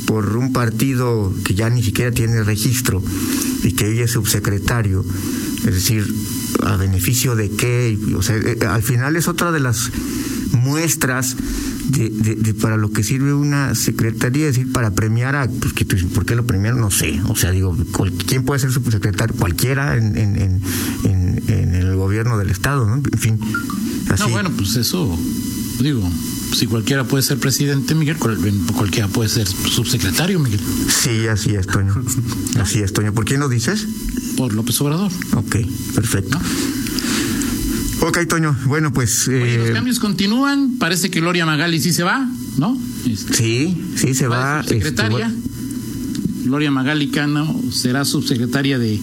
por 0.06 0.36
un 0.36 0.52
partido 0.52 1.32
que 1.44 1.54
ya 1.54 1.70
ni 1.70 1.82
siquiera 1.82 2.10
tiene 2.10 2.42
registro 2.42 3.02
y 3.62 3.72
que 3.72 3.92
ella 3.92 4.04
es 4.04 4.12
subsecretario, 4.12 5.04
es 5.58 5.74
decir, 5.74 6.06
a 6.62 6.76
beneficio 6.76 7.36
de 7.36 7.50
qué, 7.50 7.98
o 8.16 8.22
sea, 8.22 8.36
eh, 8.36 8.58
al 8.68 8.82
final 8.82 9.16
es 9.16 9.28
otra 9.28 9.52
de 9.52 9.60
las 9.60 9.90
muestras 10.52 11.36
de, 11.88 12.10
de, 12.10 12.54
para 12.54 12.76
lo 12.76 12.90
que 12.90 13.02
sirve 13.02 13.34
una 13.34 13.74
secretaría, 13.74 14.48
es 14.48 14.56
decir, 14.56 14.72
para 14.72 14.92
premiar 14.92 15.36
a, 15.36 15.48
pues, 15.48 15.72
que, 15.72 15.84
¿por 15.84 16.24
qué 16.24 16.34
lo 16.34 16.46
premiaron? 16.46 16.80
No 16.80 16.90
sé, 16.90 17.20
o 17.28 17.36
sea, 17.36 17.50
digo, 17.50 17.76
¿quién 18.26 18.44
puede 18.44 18.60
ser 18.60 18.72
subsecretario? 18.72 19.34
Cualquiera 19.36 19.96
en, 19.96 20.16
en, 20.16 20.36
en, 21.04 21.42
en 21.48 21.74
el 21.74 21.96
gobierno 21.96 22.38
del 22.38 22.50
Estado, 22.50 22.86
¿no? 22.86 22.96
En 22.96 23.18
fin. 23.18 23.38
Así. 24.08 24.22
No, 24.24 24.28
bueno, 24.30 24.50
pues 24.56 24.76
eso, 24.76 25.18
digo, 25.80 26.08
si 26.52 26.66
cualquiera 26.66 27.04
puede 27.04 27.22
ser 27.22 27.38
presidente, 27.38 27.94
Miguel, 27.94 28.16
cualquiera 28.16 29.08
puede 29.08 29.28
ser 29.28 29.46
subsecretario, 29.46 30.38
Miguel. 30.38 30.60
Sí, 30.88 31.26
así 31.26 31.54
es, 31.54 31.66
Toño. 31.66 31.94
Así 32.60 32.80
es, 32.80 32.92
Toño. 32.92 33.12
¿Por 33.12 33.24
quién 33.24 33.40
lo 33.40 33.48
dices? 33.48 33.86
Por 34.36 34.52
López 34.54 34.80
Obrador. 34.80 35.10
Ok, 35.34 35.56
perfecto. 35.94 36.38
Ok, 38.00 38.26
Toño. 38.28 38.56
Bueno, 38.66 38.92
pues. 38.92 39.28
Eh... 39.28 39.58
los 39.58 39.70
cambios 39.70 39.98
continúan. 40.00 40.76
Parece 40.78 41.10
que 41.10 41.20
Gloria 41.20 41.46
Magali 41.46 41.80
sí 41.80 41.92
se 41.92 42.02
va, 42.02 42.28
¿no? 42.58 42.76
Este, 43.06 43.34
sí, 43.34 43.84
sí 43.96 44.14
se 44.14 44.26
va. 44.26 44.60
Este, 44.60 44.74
secretaria. 44.74 45.32
Gloria 46.44 46.70
Magali 46.72 47.08
Cano 47.08 47.60
será 47.70 48.04
subsecretaria 48.04 48.78
de, 48.78 49.00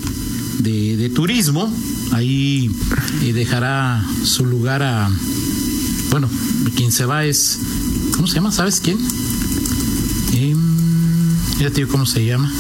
de, 0.60 1.10
Turismo. 1.10 1.74
Ahí 2.12 2.70
eh, 3.24 3.34
dejará 3.34 4.06
su 4.24 4.46
lugar 4.46 4.84
a. 4.84 5.10
Bueno, 6.10 6.30
quien 6.76 6.92
se 6.92 7.06
va 7.06 7.26
es. 7.26 7.60
¿Cómo 8.16 8.28
se 8.28 8.36
llama? 8.36 8.52
¿Sabes 8.52 8.80
quién? 8.80 8.98
Eh, 10.34 10.56
ya 11.60 11.70
te 11.70 11.78
digo 11.78 11.90
cómo 11.90 12.06
se 12.06 12.26
llama. 12.26 12.52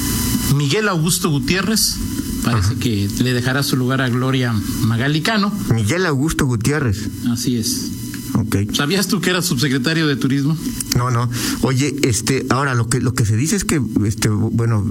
Miguel 0.55 0.87
Augusto 0.87 1.29
Gutiérrez. 1.29 1.95
Parece 2.43 2.75
que 2.75 3.09
le 3.21 3.33
dejará 3.33 3.63
su 3.63 3.75
lugar 3.75 4.01
a 4.01 4.09
Gloria 4.09 4.53
Magalicano. 4.81 5.51
Miguel 5.73 6.05
Augusto 6.05 6.45
Gutiérrez. 6.45 7.09
Así 7.29 7.57
es. 7.57 7.91
Okay. 8.33 8.67
¿Sabías 8.73 9.07
tú 9.07 9.19
que 9.19 9.29
era 9.29 9.41
subsecretario 9.41 10.07
de 10.07 10.15
turismo? 10.15 10.55
No, 10.95 11.11
no. 11.11 11.29
Oye, 11.61 11.95
este, 12.03 12.45
ahora 12.49 12.75
lo 12.75 12.87
que 12.87 13.01
lo 13.01 13.13
que 13.13 13.25
se 13.25 13.35
dice 13.35 13.55
es 13.55 13.65
que, 13.65 13.81
este, 14.05 14.29
bueno, 14.29 14.83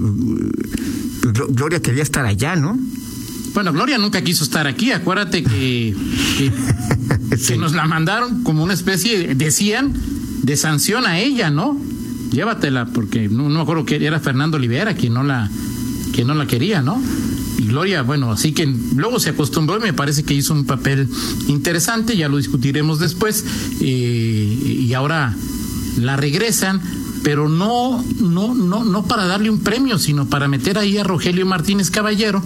Gloria 1.49 1.81
quería 1.81 2.03
estar 2.03 2.25
allá, 2.25 2.55
¿no? 2.55 2.77
Bueno, 3.53 3.73
Gloria 3.73 3.97
nunca 3.97 4.21
quiso 4.21 4.43
estar 4.43 4.67
aquí. 4.67 4.91
Acuérdate 4.91 5.43
que, 5.43 5.95
que, 6.37 7.57
nos 7.57 7.73
la 7.73 7.85
mandaron 7.85 8.43
como 8.43 8.63
una 8.63 8.73
especie, 8.73 9.35
decían, 9.35 9.93
de 10.43 10.55
sanción 10.57 11.05
a 11.05 11.19
ella, 11.19 11.49
¿no? 11.49 11.79
llévatela, 12.31 12.85
porque 12.85 13.27
no, 13.27 13.43
no 13.43 13.55
me 13.55 13.61
acuerdo 13.61 13.85
que 13.85 14.03
era 14.05 14.19
Fernando 14.19 14.57
Olivera 14.57 14.93
quien 14.93 15.13
no 15.13 15.23
la, 15.23 15.49
quien 16.13 16.27
no 16.27 16.33
la 16.33 16.47
quería, 16.47 16.81
¿no? 16.81 17.01
Y 17.57 17.63
Gloria, 17.63 18.03
bueno, 18.03 18.31
así 18.31 18.53
que 18.53 18.65
luego 18.95 19.19
se 19.19 19.31
acostumbró 19.31 19.77
y 19.77 19.81
me 19.81 19.93
parece 19.93 20.23
que 20.23 20.33
hizo 20.33 20.53
un 20.53 20.65
papel 20.65 21.09
interesante, 21.47 22.15
ya 22.15 22.29
lo 22.29 22.37
discutiremos 22.37 22.99
después, 22.99 23.43
eh, 23.81 24.85
y 24.87 24.93
ahora 24.93 25.35
la 25.97 26.15
regresan, 26.15 26.81
pero 27.23 27.49
no, 27.49 28.03
no, 28.21 28.55
no, 28.55 28.85
no 28.85 29.03
para 29.03 29.25
darle 29.25 29.49
un 29.49 29.59
premio, 29.59 29.97
sino 29.97 30.29
para 30.29 30.47
meter 30.47 30.77
ahí 30.77 30.97
a 30.97 31.03
Rogelio 31.03 31.45
Martínez 31.45 31.91
Caballero, 31.91 32.41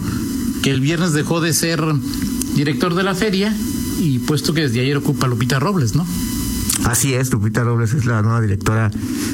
que 0.64 0.70
el 0.70 0.80
viernes 0.80 1.12
dejó 1.12 1.42
de 1.42 1.52
ser 1.52 1.84
director 2.54 2.94
de 2.94 3.02
la 3.02 3.14
feria, 3.14 3.54
y 4.00 4.18
puesto 4.20 4.54
que 4.54 4.62
desde 4.62 4.80
ayer 4.80 4.96
ocupa 4.96 5.26
Lupita 5.26 5.60
Robles, 5.60 5.94
¿no? 5.94 6.06
Así 6.84 7.12
es, 7.12 7.30
Lupita 7.30 7.62
Robles 7.64 7.92
es 7.92 8.06
la 8.06 8.22
nueva 8.22 8.40
directora 8.40 8.90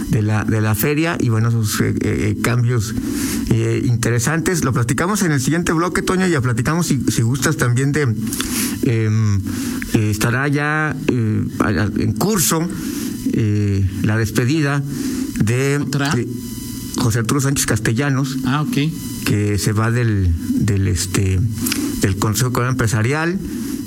de 0.09 0.23
la, 0.23 0.43
de 0.45 0.61
la 0.61 0.75
feria 0.75 1.17
y 1.21 1.29
bueno, 1.29 1.51
esos 1.51 1.81
eh, 1.83 1.95
eh, 2.01 2.37
cambios 2.43 2.97
eh, 3.49 3.81
interesantes. 3.85 4.65
Lo 4.65 4.73
platicamos 4.73 5.23
en 5.23 5.31
el 5.31 5.41
siguiente 5.41 5.73
bloque, 5.73 6.03
Toño, 6.03 6.27
ya 6.27 6.41
platicamos 6.41 6.89
si, 6.89 7.01
si 7.09 7.23
gustas 7.23 7.57
también 7.57 7.93
de... 7.93 8.13
em, 8.83 9.41
estará 9.95 10.49
ya 10.49 10.97
en 11.09 12.13
curso 12.19 12.69
la 14.03 14.17
despedida 14.17 14.83
de, 15.45 15.79
¿Otra? 15.79 16.11
de 16.11 16.27
José 17.00 17.19
Arturo 17.21 17.40
Sánchez 17.40 17.66
Castellanos, 17.66 18.37
Ah, 18.45 18.62
ok. 18.62 18.76
que 19.25 19.59
se 19.59 19.73
va 19.73 19.90
del, 19.90 20.33
del 20.66 20.87
este 20.88 21.40
del 22.02 22.16
Consejo 22.16 22.50
Económico 22.50 22.73
Empresarial, 22.73 23.38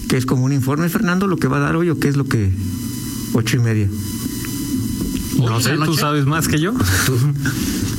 que 0.10 0.18
es 0.18 0.26
como 0.26 0.44
un 0.44 0.52
informe, 0.54 0.90
Fernando, 0.90 1.28
lo 1.28 1.38
que 1.38 1.48
va 1.48 1.58
a 1.58 1.62
dar 1.62 1.76
hoy 1.76 1.90
o 1.90 2.00
qué 2.00 2.08
es 2.10 2.18
lo 2.18 2.26
que 2.26 2.52
ocho 3.34 3.58
y 3.58 3.60
media. 3.60 3.88
Hoy 5.40 5.46
No 5.46 5.60
sé, 5.60 5.76
tú 5.86 5.94
sabes 5.96 6.26
más 6.26 6.48
que 6.48 6.60
yo. 6.60 6.74
Tú, 7.06 7.18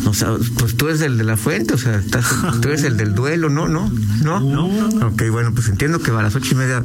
o 0.07 0.13
sea, 0.15 0.37
pues 0.59 0.77
tú 0.77 0.89
eres 0.89 1.01
el 1.01 1.17
de 1.17 1.25
la 1.25 1.37
fuente, 1.39 1.75
o 1.75 1.79
sea, 1.79 1.97
estás- 1.99 2.27
tú 2.61 2.69
eres 2.69 2.83
el 2.85 2.97
del 2.99 3.15
duelo, 3.15 3.49
¿no? 3.49 3.69
¿No? 3.69 3.89
¿No? 4.23 4.67
Ok, 5.07 5.23
bueno, 5.31 5.53
pues 5.55 5.69
entiendo 5.69 5.99
que 6.01 6.11
a 6.11 6.23
las 6.23 6.35
ocho 6.37 6.55
y 6.55 6.59
media, 6.59 6.83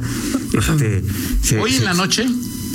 este... 0.54 1.04
se- 1.42 1.58
Hoy 1.58 1.72
en 1.72 1.78
se- 1.80 1.84
la 1.84 1.92
noche, 1.94 2.26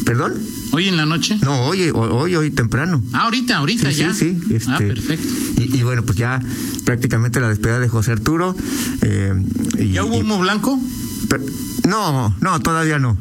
¿Perdón? 0.05 0.33
hoy 0.71 0.87
en 0.87 0.97
la 0.97 1.05
noche. 1.05 1.37
No, 1.41 1.65
hoy, 1.67 1.89
hoy, 1.93 2.35
hoy 2.35 2.51
temprano. 2.51 3.01
Ah, 3.13 3.23
ahorita, 3.23 3.57
ahorita 3.57 3.91
Sí, 3.91 3.97
ya. 3.97 4.13
sí, 4.13 4.37
sí. 4.47 4.53
Este, 4.55 4.71
Ah, 4.71 4.77
perfecto. 4.77 5.27
Y, 5.57 5.77
y 5.77 5.83
bueno, 5.83 6.03
pues 6.03 6.17
ya 6.17 6.39
prácticamente 6.85 7.39
la 7.39 7.49
despedida 7.49 7.79
de 7.79 7.87
José 7.87 8.11
Arturo. 8.11 8.55
eh, 9.01 9.33
y- 9.79 9.91
¿Ya 9.93 10.03
hubo 10.03 10.17
humo 10.17 10.37
blanco? 10.39 10.79
Pero- 11.29 11.43
no, 11.87 12.35
no, 12.41 12.59
todavía 12.61 12.99
no. 12.99 13.17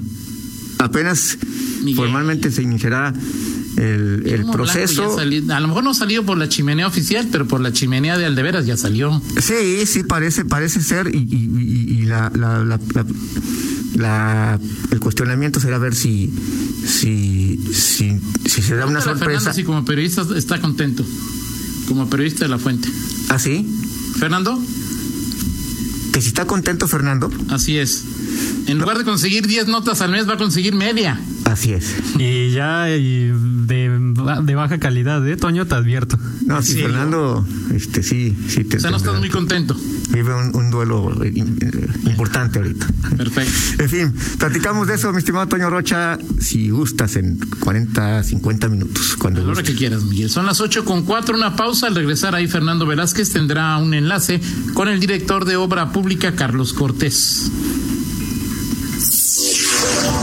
Apenas 0.79 1.39
Miguel. 1.83 1.97
formalmente 1.97 2.51
se 2.51 2.63
iniciará 2.63 3.15
el, 3.77 4.23
el 4.27 4.45
proceso. 4.53 5.19
a 5.19 5.25
lo 5.61 5.69
mejor 5.69 5.85
no 5.85 5.91
ha 5.91 5.95
salido 5.95 6.25
por 6.25 6.37
la 6.37 6.49
chimenea 6.49 6.87
oficial, 6.87 7.29
pero 7.33 7.47
por 7.49 7.61
la 7.61 7.73
chimenea 7.73 8.19
de 8.19 8.27
Aldeveras 8.27 8.67
ya 8.67 8.77
salió. 8.77 9.23
Sí, 9.41 9.87
sí, 9.87 10.03
parece, 10.03 10.45
parece 10.45 10.81
ser. 10.83 11.15
Y, 11.15 11.19
y- 11.19 12.01
y- 12.01 12.03
la, 12.07 12.31
la, 12.35 12.63
la- 12.65 12.79
la- 13.97 14.59
el 14.91 15.01
cuestionamiento 15.01 15.61
será 15.61 15.79
ver 15.79 15.95
si, 15.95 16.33
si, 16.87 17.59
si, 17.73 18.19
si 18.47 18.63
se 18.63 18.77
da 18.77 18.87
una 18.87 19.01
sorpresa. 19.01 19.25
Fernando 19.25 19.53
si 19.55 19.65
como 19.65 19.85
periodista 19.85 20.25
está 20.37 20.61
contento. 20.61 21.05
Como 21.89 22.09
periodista 22.09 22.45
de 22.45 22.49
la 22.49 22.59
fuente. 22.59 22.89
¿Ah, 23.29 23.39
sí? 23.39 23.67
Fernando, 24.19 24.59
Que 26.13 26.21
si 26.21 26.29
está 26.29 26.47
contento 26.47 26.87
Fernando. 26.89 27.31
así 27.51 27.79
es. 27.79 28.05
En 28.67 28.79
lugar 28.79 28.97
de 28.99 29.05
conseguir 29.05 29.47
10 29.47 29.67
notas 29.67 30.01
al 30.01 30.11
mes, 30.11 30.29
va 30.29 30.35
a 30.35 30.39
conseguir 30.39 30.75
media. 30.75 31.21
Así 31.45 31.73
es. 31.73 31.95
Y 32.19 32.53
ya 32.53 32.89
y 32.91 33.31
de, 33.67 33.84
de 34.43 34.55
baja 34.55 34.79
calidad, 34.79 35.27
¿eh? 35.29 35.37
Toño, 35.37 35.67
te 35.67 35.75
advierto. 35.75 36.19
No, 36.47 36.63
sí, 36.63 36.75
Sí. 36.75 36.83
Fernando, 36.83 37.47
este 37.73 38.03
sí, 38.03 38.37
sí 38.49 38.65
te 38.65 38.79
O 38.79 38.81
sea, 38.81 38.91
no 38.91 38.97
estás 38.97 39.19
muy 39.19 39.29
contento. 39.31 39.77
vive 40.11 40.35
un, 40.35 40.55
un 40.57 40.71
duelo 40.71 41.13
eh, 41.23 41.33
eh, 41.37 41.89
importante 42.07 42.59
ahorita. 42.59 42.87
Perfecto. 43.17 43.83
En 43.83 43.89
fin, 43.89 44.15
platicamos 44.39 44.89
de 44.89 44.95
eso, 44.95 45.13
mi 45.13 45.19
estimado 45.19 45.47
Toño 45.47 45.71
Rocha, 45.71 46.19
si 46.41 46.71
gustas 46.71 47.17
en 47.17 47.39
40, 47.61 48.23
50 48.25 48.69
minutos, 48.69 49.17
cuando 49.19 49.41
A 49.41 49.45
la 49.45 49.51
hora 49.53 49.63
que 49.63 49.75
quieras, 49.75 50.03
Miguel. 50.05 50.31
Son 50.31 50.47
las 50.47 50.61
8 50.61 50.85
con 50.85 51.05
4, 51.05 51.37
una 51.37 51.55
pausa. 51.57 51.87
Al 51.87 51.95
regresar 51.95 52.35
ahí, 52.35 52.49
Fernando 52.49 52.87
Velázquez 52.87 53.31
tendrá 53.33 53.77
un 53.79 53.95
enlace 53.95 54.41
con 54.73 54.89
el 54.89 55.01
director 55.01 55.45
de 55.45 55.57
obra 55.57 55.93
pública, 55.93 56.35
Carlos 56.35 56.73
Cortés. 56.73 57.51